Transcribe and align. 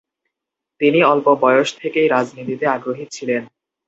তিনি 0.81 0.99
অল্প 1.03 1.27
বয়স 1.41 1.69
থেকেই 1.81 2.07
রাজনীতিতে 2.07 2.65
আগ্রহী 2.67 3.05
ছিলেন। 3.11 3.41